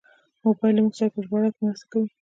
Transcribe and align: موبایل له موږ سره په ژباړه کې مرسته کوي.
موبایل 0.43 0.73
له 0.75 0.81
موږ 0.83 0.93
سره 0.99 1.09
په 1.13 1.19
ژباړه 1.25 1.49
کې 1.55 1.61
مرسته 1.67 1.85
کوي. 1.91 2.09